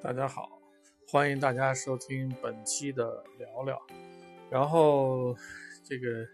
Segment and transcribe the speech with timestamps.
[0.00, 0.48] 大家好，
[1.08, 3.82] 欢迎大家收听本期的聊聊。
[4.48, 5.36] 然后
[5.82, 6.24] 这个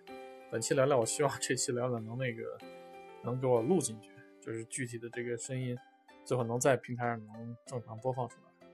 [0.51, 2.59] 本期聊聊，我希望这期聊聊能那个
[3.25, 5.75] 能给我录进去，就是具体的这个声音，
[6.27, 8.69] 最后能在平台上能正常播放出来。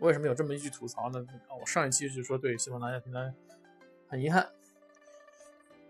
[0.00, 1.24] 为什么有这么一句吐槽呢？
[1.60, 3.32] 我上一期就说对喜马拉雅平台
[4.08, 4.50] 很遗憾。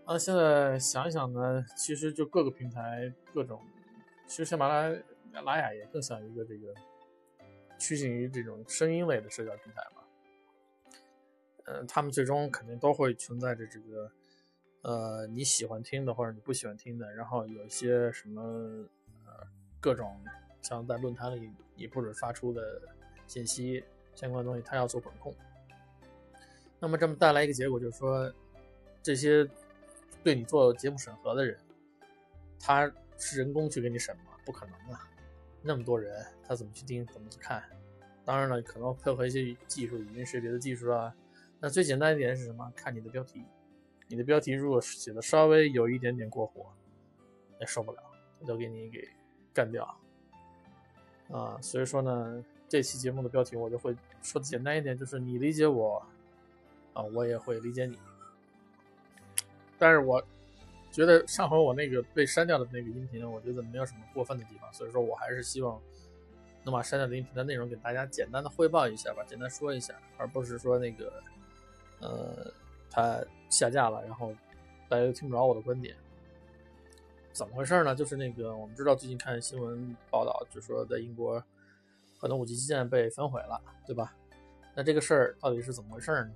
[0.05, 3.59] 啊，现在想一想呢，其实就各个平台各种，
[4.27, 4.95] 其实喜马拉
[5.41, 6.71] 拉雅也更像一个这个。
[7.81, 10.03] 趋近于这种声音类的社交平台嘛，
[11.65, 14.11] 嗯，他们最终肯定都会存在着这个，
[14.83, 18.43] 呃，你喜欢听的或者你不喜欢听的，然后有一些什么
[19.25, 19.47] 呃
[19.79, 20.23] 各种
[20.61, 22.79] 像在论坛里你不准发出的
[23.25, 25.33] 信息相关东西，他要做管控。
[26.79, 28.31] 那么这么带来一个结果就是说，
[29.01, 29.49] 这些
[30.23, 31.59] 对你做节目审核的人，
[32.59, 34.37] 他是人工去给你审吗？
[34.45, 35.07] 不可能啊。
[35.61, 37.63] 那么多人，他怎么去盯，怎么去看？
[38.25, 41.13] 当然了，可能配合一些技术，语音识别的技术啊。
[41.59, 42.71] 那最简单一点是什么？
[42.75, 43.43] 看你的标题，
[44.07, 46.65] 你的标题如果写的稍微有一点点过火，
[47.59, 48.01] 也受不了，
[48.47, 49.07] 就给你给
[49.53, 49.83] 干掉。
[51.29, 56.03] 啊，所以说呢，这期节目的标题我就会说的简单一点，就是你理解我，
[56.93, 57.97] 啊，我也会理解你。
[59.77, 60.23] 但是我。
[60.91, 65.81] 觉得上回我那个被删掉的那个音频，我觉得没有什么过分的地方，所以说我还是希望
[66.63, 71.23] 能把删掉的音频的内容给大家简单的汇报一下吧，简单说一下，而不是说那个
[71.99, 72.51] 呃
[72.89, 74.33] 它下架了，然后
[74.89, 75.95] 大家又听不着我的观点，
[77.31, 77.95] 怎么回事呢？
[77.95, 81.41] 就是那个我们知道最近看新闻报道，就说在英国
[82.19, 84.13] 很多五 G 基建被焚毁了，对吧？
[84.75, 86.31] 那这个事儿到底是怎么回事呢？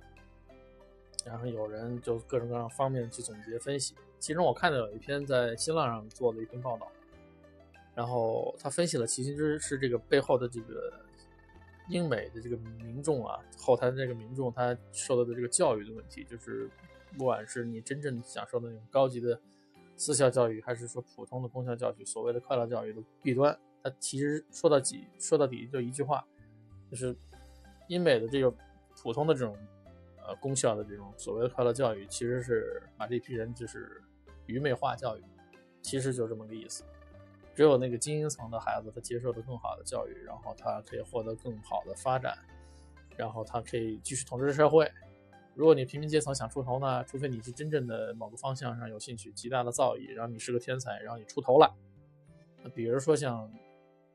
[1.26, 3.94] 然后有人就各种各样方面去总结分析。
[4.18, 6.90] 其中我看到有一篇在新浪上做的一篇报道，
[7.94, 10.92] 然后他分析了其实是这个背后的这个
[11.88, 16.70] 英美的这个民众啊，后台的这个民众他受到的这个教育的问题，就是
[17.18, 19.38] 不管是你真正享受的那种高级的
[19.96, 26.24] 私校教育，还是说普通的公校教育，所谓的快乐教育的弊端，它其实说到底说到底就一句话，
[26.90, 27.14] 就是
[27.88, 28.52] 英美的这个
[29.02, 29.56] 普通的这种
[30.26, 34.02] 呃公校的这种所谓的快乐教育，其实是把这批人就是。
[34.48, 35.24] 愚昧化教育，
[35.82, 36.84] 其实就这么个意思。
[37.52, 42.38] 只有那个精英层的孩子，他接受的更好的教育，然后他可以获得更好的发展，
[43.16, 44.88] 然后他可以继续统治社会。
[45.56, 51.74] 如果你平民阶层想出头呢，除非你是真正的某个方向上有兴趣，极大的造诣，然后你是个天才，然后你出头了。
[52.72, 53.52] 比如说像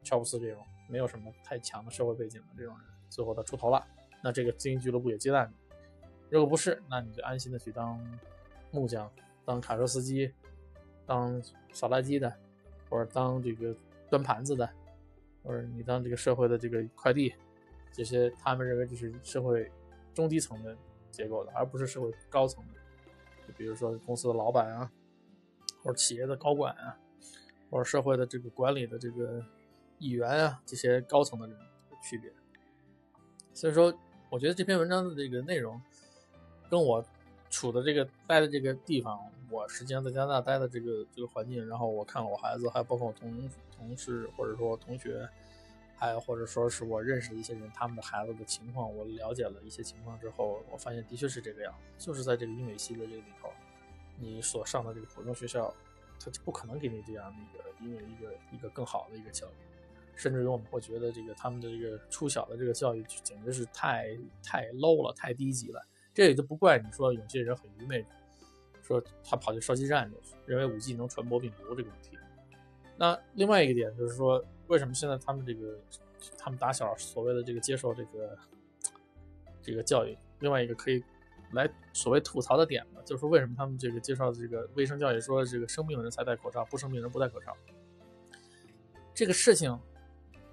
[0.01, 3.85] 乔布斯这种没有什么太强的社会背景的这种人，最后他出头了，
[4.23, 5.53] 那这个精英俱乐部也接纳你。
[6.31, 7.99] 如果不是，那你就安心的去当
[8.71, 9.11] 木匠。
[9.43, 10.31] 当卡车司机，
[11.05, 11.41] 当
[11.73, 12.33] 扫垃圾的，
[12.89, 13.75] 或者当这个
[14.09, 14.69] 端盘子的，
[15.43, 17.33] 或者你当这个社会的这个快递，
[17.91, 19.69] 这些他们认为就是社会
[20.13, 20.77] 中低层的
[21.09, 22.73] 结构的，而不是社会高层的。
[23.45, 24.89] 就比如说公司的老板啊，
[25.83, 26.97] 或者企业的高管啊，
[27.69, 29.43] 或者社会的这个管理的这个
[29.97, 31.65] 议员啊，这些高层的人的
[32.01, 32.31] 区别。
[33.53, 33.93] 所以说，
[34.29, 35.81] 我觉得这篇文章的这个内容
[36.71, 37.05] 跟我。
[37.53, 45.27] 处的这个待的这个地方，我实际上在加拿大待的这个这个环境，然后我看我孩子，还有包括我同同事或者说同学，
[45.97, 53.49] 还有或者说是我认识的一些人，他们的孩子的情况，我了解了一些情况之后，我发现的确是这个样子，就是在这个英美系的这个里头，
[54.17, 55.73] 你所上的这个普通学校，
[56.21, 59.51] 他就不可能给你这样的一个因为一个一个更好的一个教育，
[60.15, 65.85] 甚至于我们会觉得这个他们的这个初小的这个教育简直是太太 low 了，太低级了。
[66.21, 68.05] 这也就不怪你说有些人很愚昧，
[68.83, 72.15] 说他跑去烧鸡站去，认为五 G 能传播病毒这个问题。
[72.95, 75.79] 那另外一个点就是说，为什么现在他们这个
[76.37, 78.37] 他们打小所谓的这个接受这个
[79.63, 80.15] 这个教育？
[80.41, 81.03] 另外一个可以
[81.53, 87.57] 来所谓吐槽的点呢，就是说为什么他们这个介绍的这个卫生教育说这个生病人才戴口罩，不生病人不戴口罩？
[89.15, 89.75] 这个事情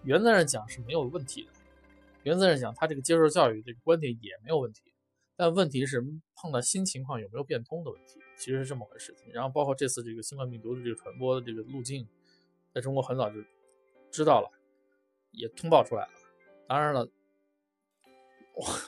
[0.03, 1.53] 原则上讲是没有问题的，
[2.23, 4.81] 原则上讲他这个接受教育这个观点也没有问题。
[5.39, 6.05] 但问题是
[6.35, 9.15] 碰到新情况有没有变通的问题，其实是这么回事。
[9.15, 9.33] 情。
[9.33, 12.09] 然后包括这次这个新冠病毒的这个传播的这个路径，
[12.75, 13.37] 在中国很早就
[14.11, 14.51] 知道了，
[15.31, 16.11] 也通报出来了。
[16.67, 17.09] 当然了，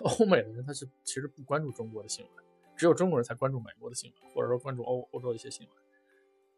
[0.00, 2.44] 欧 美的人他是其实不关注中国的新闻，
[2.76, 5.76] 只有中国人才关注美国的新闻，或者说关注欧欧洲的一些新闻。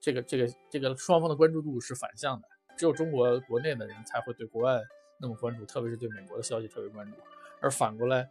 [0.01, 2.49] 这个这个这个双方的关注度是反向的，
[2.79, 4.81] 只有中国国内的人才会对国外
[5.21, 7.19] 那么关注，特别是对美国的消息特别关注，
[7.61, 8.27] 而反过来。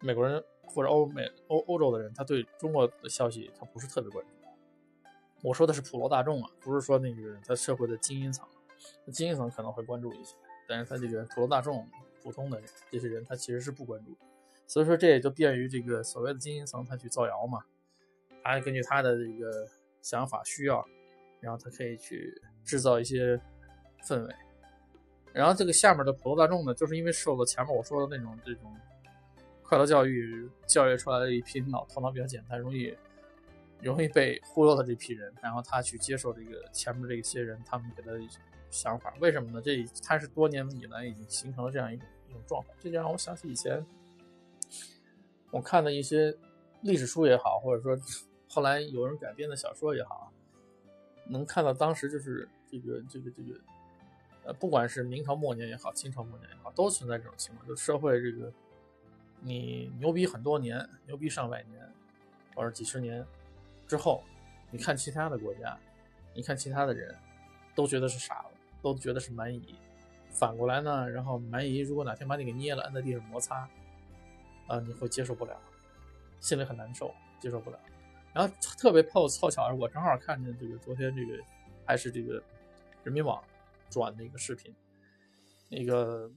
[0.00, 4.30] 美国人或者欧美欧欧洲的人，他对中国的消息他不是特别关注。
[5.42, 8.46] 我说的是普罗大众啊，不是说那个他社会的精英层，
[9.12, 10.34] 精英层可能会关注一些。
[10.68, 11.88] 但是他这个普罗大众、
[12.22, 12.60] 普通的
[12.90, 14.16] 这些人，他其实是不关注，
[14.66, 17.60] 所以说这也就便于这个所谓的精英层他去造谣嘛，
[18.42, 19.66] 他根据他的这个
[20.02, 20.84] 想法需要，
[21.40, 23.40] 然后他可以去制造一些
[24.04, 24.34] 氛围，
[25.32, 28.76] 然后这个下面的普罗大众呢，就是因为受了前面我说的那种这种
[29.68, 32.96] 快乐教育教育出来的一批脑头脑比较简单、容易。
[33.80, 38.18] 容易被忽悠的这批人，然后他去接受这个前面这些人他们给他的
[38.72, 39.62] 想法，为什么呢？
[39.62, 43.86] 这他是多年以来已经形成了这样一种一种状态，这就让我想起以前
[45.52, 46.36] 我看的一些
[46.80, 47.96] 历史书也好，或者说
[48.48, 50.32] 后来有人改编的小说也好，
[51.28, 53.60] 能看到当时就是这个这个这个
[54.46, 58.52] 呃，不管是明朝末年也好，清朝末年也好，都存在这种情况，就社会这个
[59.40, 61.80] 你牛逼很多年，牛逼上百年
[62.54, 63.24] 或者几十年。
[63.86, 64.22] 之后，
[64.70, 65.78] 你看其他的国家，
[66.34, 67.14] 你看其他的人，
[67.74, 68.48] 都觉得是傻子，
[68.82, 69.74] 都觉得是蛮夷。
[70.30, 73.68] 反过来呢，然后蛮夷如果哪天把你给捏了，按在地上摩擦，
[74.66, 75.58] 啊，你会接受不了，
[76.38, 77.80] 心里很难受，接受不了。
[78.34, 81.42] 然后特别凑凑巧，我正好看见这个昨天这个
[81.86, 82.42] 还是这个
[83.02, 83.42] 人民网
[83.88, 84.72] 转的一个视频，
[85.70, 86.30] 一个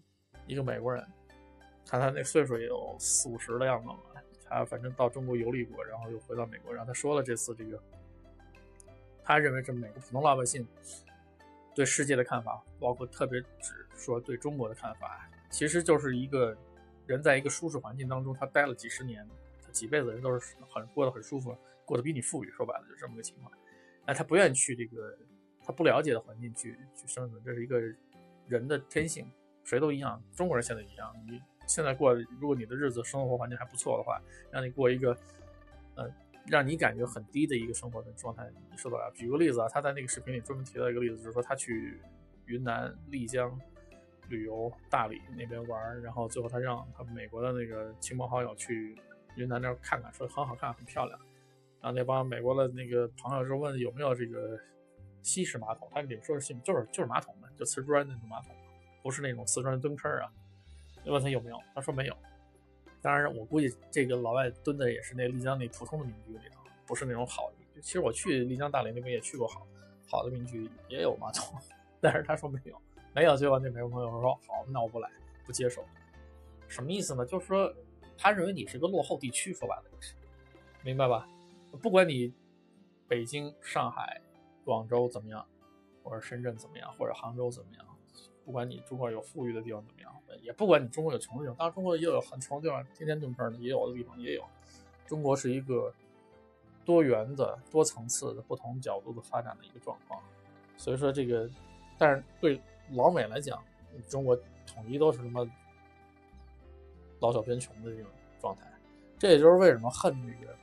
[0.48, 1.06] 一个美国人，
[1.86, 3.98] 看他那岁数也有四五十的样子了。
[4.54, 7.82] 他反正到中国游历过，然后又回到美国，然后他说了这次这个，
[9.24, 10.68] 他认为这美国普通老百姓
[11.74, 16.54] 对世界的看法，包括特别指说对中国的看法，其实就是一个
[17.08, 19.26] 人在一个舒适环境当中，他待了几十年，
[19.66, 23.50] 他几辈子人都是很过得很舒服，过得比你富裕，说白了就这么个情况。
[24.06, 25.18] 那他不愿意去这个
[25.64, 27.80] 他不了解的环境去去生存，这是一个
[28.50, 29.32] 人的天性，
[29.64, 31.42] 谁都一样，中国人现在一样，你。
[31.72, 34.22] 现在过，如果你的日子生活环境还不错的话，
[34.52, 35.16] 让你过一个，
[35.96, 36.06] 呃，
[36.48, 39.10] 让你感觉很低的一个生活的状态，你受得了？
[39.16, 41.98] 举个例子啊，他在那个视频里专门提到一个例子，就是说他去
[42.46, 43.58] 云南丽江
[44.28, 48.94] 旅游，大理那边玩，然后最后他让他美国的那个亲朋好友去
[49.38, 51.18] 云南那儿看看，说很好看，很漂亮。
[51.80, 54.60] 然后那帮美国的那个朋友就问有没有这个
[55.22, 58.54] 西式马桶，他里面说是西，就是就是马桶的，就瓷砖那种马桶，
[59.02, 60.30] 不是那种瓷砖蹲坑啊。
[61.06, 62.16] 问他有没有，他说没有。
[63.02, 67.82] 当然，我估计这个老外蹲的也是那丽江那普通的民居里头，不是那种好的。
[67.82, 69.66] 其实我去丽江、大理那边也去过好
[70.08, 71.58] 好的民居，也有马桶，
[72.00, 72.80] 但是他说没有，
[73.16, 73.36] 没有。
[73.36, 75.10] 最后那美国朋友说好，那我不来，
[75.46, 75.84] 不接受。
[76.68, 77.26] 什么意思呢？
[77.26, 77.74] 就是说
[78.18, 80.14] 他认为你是个落后地区，说白了就是，
[80.84, 81.28] 明白吧？
[81.82, 82.32] 不管你
[83.08, 84.22] 北京、上海、
[84.64, 85.44] 广州怎么样，
[86.04, 87.86] 或者深圳怎么样，或者杭州怎么样。
[88.52, 94.44] 不管你中国有富裕的地方怎么样，也不管你中国有穷的地方，当然中国也有很穷的地方，天天蹲坑的也有的地方也有。
[95.08, 95.94] 中国是一个
[96.84, 100.22] 多元的、多层次的、不同角度的发展的一个状况。
[100.76, 101.50] 所以说这个，
[101.98, 102.60] 但是对
[102.92, 103.64] 老美来讲，
[104.10, 104.38] 中国
[104.68, 105.50] 统一都是什么
[107.22, 108.12] 老小偏穷的这种
[108.42, 108.70] 状态。
[109.18, 110.54] 这也就是为什么恨这个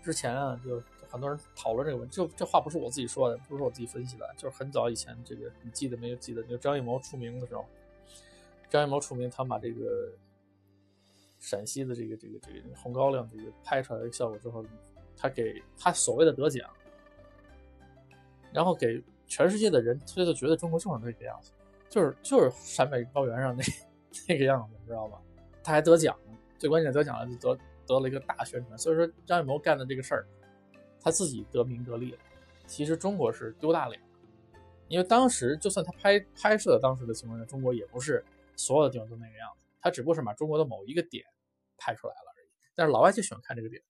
[0.00, 0.80] 之前啊，就。
[1.12, 6.16] 很多人讨论这个问题，就这话不是我自己说的，不是我自己分析的，就是很早以前这个，你记得没有？
[6.16, 7.66] 记得就张艺谋出名的时候，
[8.70, 10.10] 张艺谋出名，他把这个
[11.38, 14.64] 陕西的这个这个这个红高粱这个拍出来的效果之后，
[15.14, 16.66] 他给他所谓的得奖，
[18.50, 21.52] 然后给全世界的人，他就觉得中国就是那个样子，
[21.90, 23.62] 就是就是陕北高原上那
[24.26, 25.18] 那个样子，你知道吗？
[25.62, 26.16] 他还得奖，
[26.56, 28.78] 最关键得奖了，就得得了一个大宣传。
[28.78, 30.26] 所以说张艺谋干的这个事儿。
[31.02, 32.18] 他自己得名得利了，
[32.66, 34.06] 其实中国是丢大脸了，
[34.88, 38.24] 因为当时就算他拍拍摄当时的情况下，中国也不是
[38.56, 41.24] 所有的地方都那个样子，他只不过是把中国的某一个点
[41.76, 42.48] 拍出来了而已。
[42.74, 43.82] 但是老外就喜欢看这个点，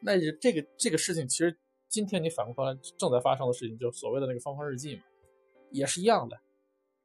[0.00, 1.56] 那这个这个事情其实
[1.88, 5.02] 今天你反过来正在发生的事情，就所谓的那个芳芳日记嘛，
[5.70, 6.36] 也是一样的。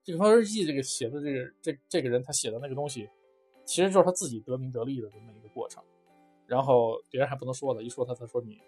[0.04, 3.10] 这个芳芳日记这个写的这个这这个人他写的那个东西，
[3.66, 5.84] 其实就是他自己得名得利的这么一个过程，
[6.48, 8.60] 然后别人还不能说的，一说他他说你。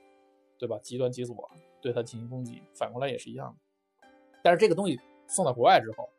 [0.58, 0.80] 对吧？
[0.82, 1.50] 极端极左
[1.82, 4.08] 对他进行攻击，反过来也是一样的。
[4.44, 6.10] 但是这个东西送到国外之后，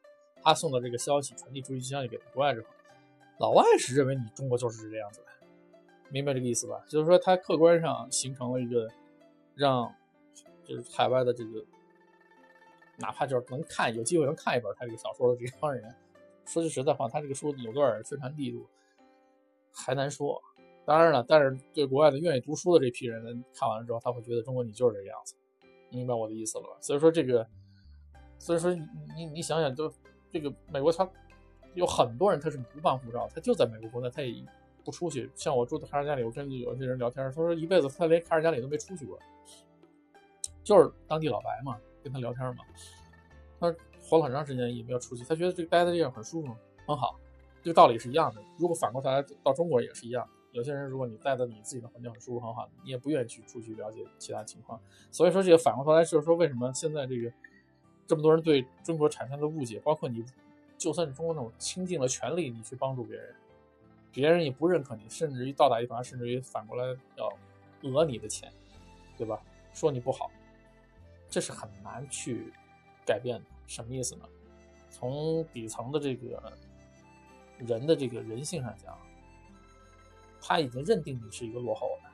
[0.42, 2.68] 他送的这个消息传递出去消息给国外之后，
[3.38, 5.26] 老外是认为你中国就是这个样子的，
[6.10, 6.84] 明白这个意思吧？
[6.88, 8.88] 就是说他客观上形成了一个
[9.54, 9.92] 让
[10.64, 11.64] 就是海外的这个，
[12.96, 15.94] 哪怕就是能看有机会能看一本他这个小说的这帮人，
[16.44, 18.66] 说句实在话，他这个书有段宣传力度
[19.72, 20.42] 还难说。
[20.88, 25.34] 当然了，但是对国外的愿意读书的这批人看完了之后，他会觉得中国你就是这个样子，
[25.90, 26.70] 明白我的意思了吧？
[26.80, 27.46] 所以说这个，
[28.38, 28.74] 所以说
[29.14, 29.92] 你你想想，就
[30.30, 31.06] 这个美国，他
[31.74, 34.42] 有很多人他是不办护照，他就在美国国内，他也
[34.82, 35.30] 不出去。
[35.34, 39.18] 像我住在卡尔加里，我跟有些人聊天，他说一辈子他连卡尔加里都没出去过，
[40.64, 42.64] 就是当地老白嘛，跟他聊天嘛，
[43.60, 46.48] 他活了很长时间也没有出去，他觉得这待在这样很舒服，
[46.86, 47.20] 很好。
[47.62, 48.40] 这个道理是一样的。
[48.56, 50.26] 如果反过头来到中国也是一样。
[50.52, 54.80] 有些人，如果你待在你自己的环境很舒服很好，你也不愿意去出去了解其他情况。
[55.10, 57.30] 所以说，这个反过头来就是说，为什么现在这个
[58.06, 60.24] 这么多人对中国产生的误解，包括你，
[60.78, 63.34] 就算是中国那种倾尽了全力你去帮助别人，
[64.10, 67.30] 别人也不认可你，甚至于倒打一耙，甚至于反过来要
[67.82, 68.50] 讹你的钱，
[69.16, 69.40] 对吧？
[69.74, 70.30] 说你不好，
[71.28, 72.52] 这是很难去
[73.04, 73.44] 改变的。
[73.66, 74.24] 什么意思呢？
[74.90, 76.42] 从底层的这个
[77.58, 78.98] 人的这个人性上讲。
[80.48, 82.08] 他已经认定你是一个落后的，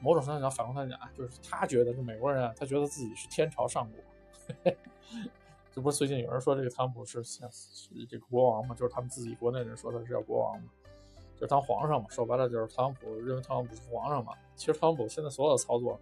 [0.00, 4.74] 某种程度讲，反过来讲啊，就是他觉得这美国人啊，他觉得自己是天朝上国。
[5.72, 8.74] 这不是最近有人说这个特朗普是像是这个国王嘛？
[8.74, 10.68] 就是他们自己国内人说他是叫国王嘛，
[11.36, 12.08] 就是当皇上嘛。
[12.10, 14.34] 说白了就是特朗普认为特朗普是皇上嘛。
[14.56, 15.98] 其实特朗普现在所有的操作，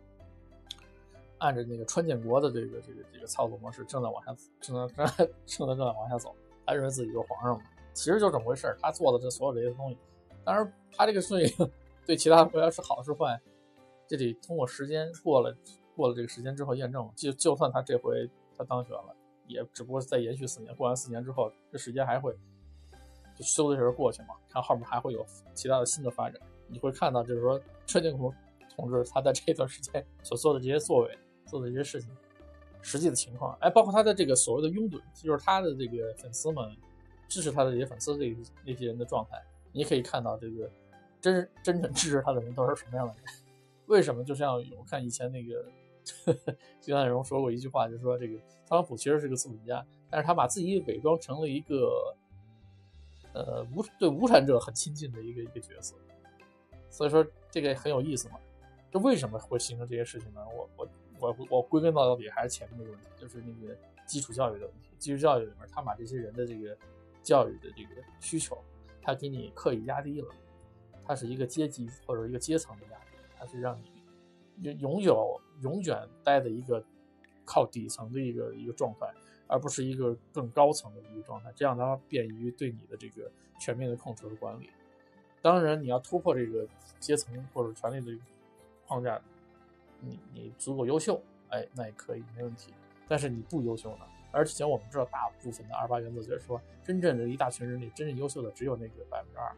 [1.38, 6.35] 按照那个川建国的这个这个这个操作模式，正在往下正在正在正在正在往下走。
[6.64, 7.64] 他认为自己就是皇上嘛。
[7.93, 9.99] 其实就这么回事他做的这所有这些东西。
[10.50, 11.49] 当然，他这个税
[12.04, 13.40] 对其他国家是好是坏，
[14.09, 15.57] 这得通过时间过了
[15.95, 17.09] 过了这个时间之后验证。
[17.14, 18.28] 就就算他这回
[18.59, 19.14] 他当选了，
[19.47, 22.37] 也只不过是再延续四年，过完四年之后，这时间还会
[23.37, 24.35] 就嗖的一下过去嘛。
[24.49, 28.35] 看后面还会有其他的新的发展，你会看到就是说车建国
[28.75, 31.16] 同志他在这段时间所做的这些作为，
[31.47, 32.11] 做的这些事情，
[32.83, 36.76] 实际的情况，哎，包括他的这个所谓的拥趸，就是他的这个粉丝们
[37.28, 39.40] 支持他的这些粉丝这那些人的状态。
[39.72, 40.70] 你可以看到这个
[41.20, 43.24] 真真正支持他的人都是什么样的人？
[43.86, 44.22] 为什么？
[44.24, 45.64] 就像我看以前那个
[46.80, 52.16] 金大荣说过一句话，就是说这个特朗普其实是个资本家，但是他把自己伪装成了一个
[53.32, 55.96] 呃无对无产者很亲近的一个一个角色。
[56.88, 58.38] 所以说这个很有意思嘛。
[58.92, 60.40] 这为什么会形成这些事情呢？
[60.56, 60.88] 我我
[61.20, 64.90] 我我归根到底还是前面那个问题，就是那个基础教育的问题。
[64.98, 66.76] 基础教育里面，他把这些人的这个
[67.22, 68.58] 教育的这个需求。
[69.02, 70.28] 他给你刻意压低了，
[71.04, 73.80] 它是一个阶级或者一个阶层的压力，它是让
[74.57, 76.85] 你永久永远待在一个
[77.45, 79.12] 靠底层的一个一个状态，
[79.47, 84.71] 而不是一个更高层的一个状态，这样它便于对你的这个全面的控制和管理。
[85.42, 88.23] 当然，你要突破这个阶层或者权力的
[88.87, 89.21] 框架，
[90.00, 92.75] 你你足够优秀，哎，那也可以没问题。
[93.09, 94.04] 但是你不优秀呢？
[94.32, 99.54] 而且我们知道，大部分的二八原则就是说，真正的一大群人里，真正优秀的只有那个百分之二，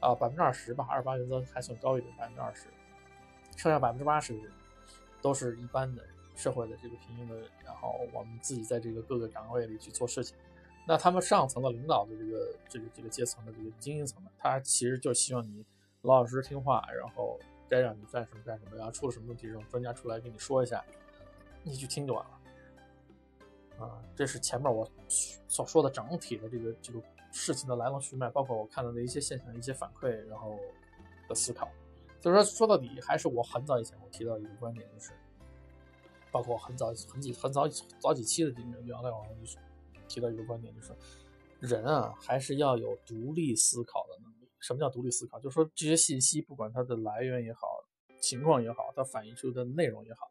[0.00, 0.86] 啊，百分之二十吧。
[0.88, 2.66] 二八原则还算高一点，百分之二十，
[3.56, 4.52] 剩下百分之八十的人
[5.20, 6.02] 都是一般的
[6.34, 7.36] 社会的这个平庸的。
[7.64, 10.36] 然后我们自己在这个各个岗位里去做事情，
[10.86, 15.64] 那他们上层的领导的这个这个这个阶层的这个精英层呢，他其实就希望你
[16.02, 20.82] 老老实实听话，然后该让你干什么干什么，然后出了什么问题，让专家出来跟你说一下，
[21.62, 22.35] 你去听就完了。
[23.78, 24.88] 啊，这是前面我
[25.48, 30.58] 所说的整体的这个这个事情的来龙去脉，包括我看到的一些现象、一些反馈，然后
[31.28, 31.68] 的思考。
[32.18, 35.12] 所以说，说到底还是我很早以前我提到一个观点，就是
[36.32, 37.68] 包括很早很几很早
[38.00, 39.58] 早几期的这个聊聊，就是
[40.08, 40.94] 提到一个观点，就是
[41.60, 44.48] 人啊，还是要有独立思考的能力。
[44.58, 45.38] 什么叫独立思考？
[45.38, 47.68] 就是说这些信息，不管它的来源也好，
[48.18, 50.30] 情况也好，它反映出的内容也好，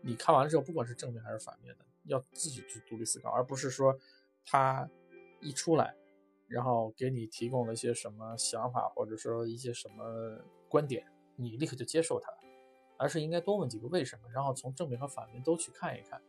[0.00, 1.84] 你看完之后，不管是正面还是反面的。
[2.06, 3.98] 要自己去独立思考，而不是说
[4.44, 4.88] 他
[5.40, 5.94] 一出来，
[6.46, 11.06] 然后给你提供了一些什么想法，或者说一些什么观点，
[11.36, 12.32] 你立刻就接受它，
[12.98, 16.20] 而是应该多问几个为什么，然后从正面和反面都去看一看，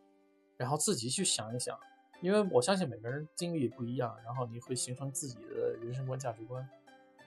[0.58, 1.78] 然后自己去想一想，
[2.22, 6.68] 因为我相信每个人经历不一样，然后你会形成自己的人生观、价值观，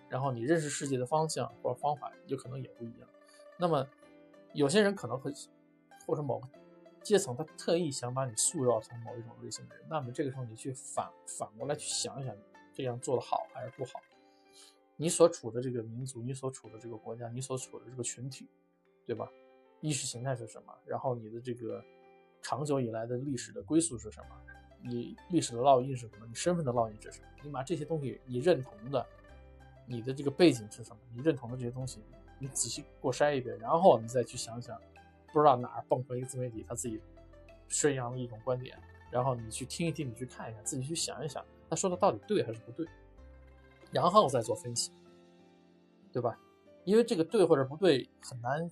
[0.08, 3.08] 然后你认识世界的方向或者方法有可能也不一样。
[3.58, 3.86] 那么
[4.54, 5.32] 有些人可能会
[6.06, 6.48] 或者某个。
[7.08, 12.36] 阶层他特意想把你塑造成某一种类型的人，那么这个时候你去反反过来去想一想，
[12.74, 13.92] 这样做的好还是不好？
[14.96, 18.46] 你所处的这个民族，你所处的这个国家，你所处的这个群体，
[19.06, 19.26] 对吧？
[19.80, 20.74] 意识形态是什么？
[20.84, 21.82] 然后你的这个
[22.42, 24.36] 长久以来的历史的归宿是什么？
[24.82, 26.26] 你历史的烙印是什么？
[26.26, 27.28] 你身份的烙印是什么？
[27.42, 29.06] 你把这些东西你认同的，
[29.86, 30.98] 你的这个背景是什么？
[31.14, 32.02] 你认同的这些东西，
[32.38, 34.78] 你仔细过筛一遍，然后你再去想想。
[35.32, 37.00] 不知道哪儿蹦出一个自媒体，他自己
[37.68, 38.78] 宣扬的一种观点，
[39.10, 42.86] 然后你去听一听，你去看一看，自己去想一想，他说的到底对还是不对，
[43.90, 44.90] 然后再做分析，
[46.12, 46.38] 对吧？
[46.84, 48.70] 因为这个对或者不对很难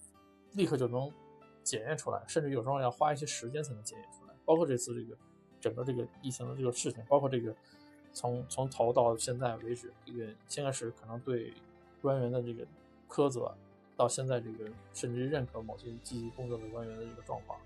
[0.52, 1.12] 立刻就能
[1.62, 4.34] 检验出来，甚至有时候要花一些时间才能检验出来。
[4.44, 5.16] 包括这次这个
[5.60, 7.54] 整个这个疫情的这个事情，包括这个
[8.14, 11.52] 从从头到现在为止，这个先开始可能对
[12.00, 12.66] 官员的这个
[13.08, 13.54] 苛责。
[13.96, 17.58] 到现在，这个甚至认可某些积极工作的官员的这个状况，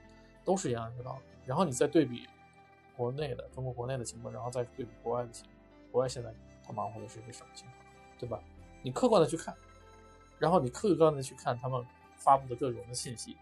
[0.45, 1.23] 都是一样的道理。
[1.45, 2.29] 然后你再对比
[2.97, 5.57] 国内的中国国内的情况，然后再对比国外的情况，
[5.91, 6.33] 国外现在
[6.63, 7.77] 他忙活的是一个什么情况，
[8.19, 8.41] 对吧？
[8.83, 9.55] 你客观的去看，
[10.39, 11.85] 然后你客观的去看他们
[12.17, 13.37] 发布的各种的信息，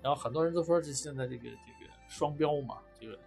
[0.00, 3.18] 然后很多人都说这现在这个这个双标嘛，这个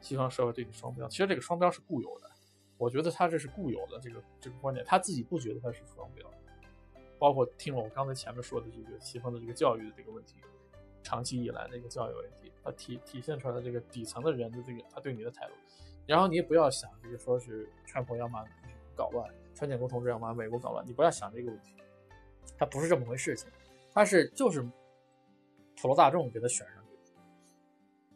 [0.00, 2.30] 西方社会对你双标，其实这个双标是固有的，
[2.76, 6.28] 我觉得他这是固有的这个这个观点，他自己不觉得他是双标，
[7.18, 10.36] 包括听了我刚才前面说的这个西方的这个教育的这个问题。
[11.00, 15.52] 长期以来的一个教育问题，它体体现出来的这个底层的人的这个他对你的态度，
[16.06, 18.44] 然后你也不要想就是说是川普要把
[18.94, 21.72] 搞乱，川建国同志要把美国搞乱，你不要想这个问题，
[22.58, 23.48] 他不是这么回事情，
[23.94, 24.60] 他是就是
[25.80, 27.22] 普罗大众给他选上去的，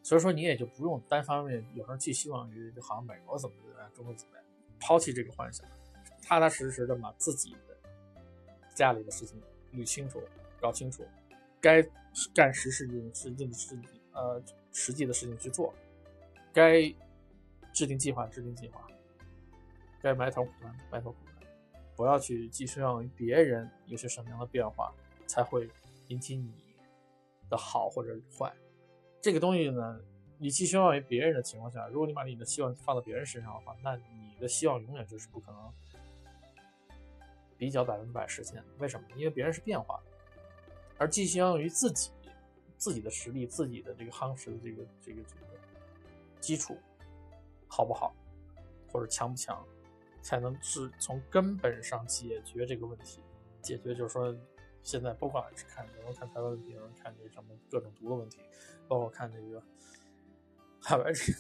[0.02, 4.44] 所以说你也就不用单方面有时候寄希望于就好像美国怎么怎么样，中国怎么样，
[4.80, 5.66] 抛弃这个幻想，
[6.22, 7.71] 踏踏实实的把自己的
[8.74, 9.40] 家里的事情
[9.74, 10.22] 捋清楚、
[10.60, 11.06] 搞清楚。
[11.60, 11.80] 该
[12.34, 15.72] 干实事的实际的事情，呃，实际的事情去做；
[16.52, 16.92] 该
[17.72, 18.80] 制定计划，制定计划；
[20.02, 21.48] 该埋头苦干，埋头苦干。
[21.94, 24.92] 不要去寄希望于别人有些什么样的变化
[25.26, 25.70] 才会
[26.08, 26.52] 引起你
[27.48, 28.52] 的好或者坏。
[29.20, 30.00] 这个东西呢，
[30.38, 35.72] 你寄希望于别人的情况下，如果你把你的希望放到别人身上的话，那你的希望永远就是不可能
[37.62, 38.60] 比较百分百实现。
[38.78, 39.06] 为什么？
[39.14, 40.02] 因为别人是变化的。
[40.98, 42.10] 而寄希望于自己，
[42.76, 45.46] 自己的实力，自己的这个夯实的这个这个这个
[46.40, 46.76] 基础
[47.68, 48.12] 好不好，
[48.90, 49.64] 或者强不强，
[50.22, 53.22] 才能是从根本上解决这个问题。
[53.60, 54.36] 解决就是说，
[54.82, 58.40] 现在不管是看有人看台湾问题，看这什么各种毒的问题，
[58.88, 59.62] 包括看这个
[60.80, 61.32] 海外这，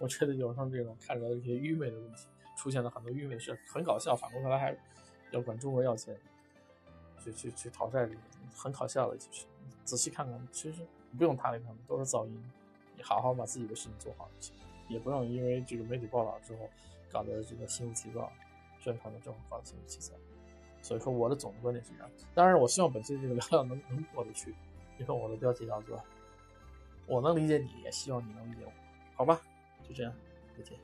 [0.00, 2.26] 我觉得有时候这种看着一些愚昧的问题，
[2.58, 4.16] 出现了很多愚昧事，很搞笑。
[4.16, 4.76] 反过头来还
[5.30, 6.16] 要管中国要钱。
[7.22, 8.08] 去去去讨债，
[8.56, 9.18] 很搞笑的。
[9.18, 9.46] 其实
[9.84, 10.86] 仔细看看，其实
[11.18, 12.42] 不用搭理他们，都是噪音。
[12.96, 14.54] 你好好把自己的事情做好就行，
[14.88, 16.66] 也不用因为这个媒体报道之后
[17.12, 18.32] 搞得这个心浮气躁，
[18.78, 20.14] 宣传的这么搞得心浮气躁。
[20.80, 22.10] 所以说，我的总的观点是这样。
[22.34, 24.54] 当然，我希望本期这个聊聊能能过得去，
[24.98, 26.02] 因为我的标题叫做
[27.06, 28.72] “我能理解你，也希望你能理解我”。
[29.14, 29.42] 好吧，
[29.86, 30.12] 就这样，
[30.56, 30.78] 再见。